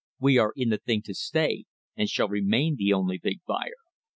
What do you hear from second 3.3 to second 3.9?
buyer.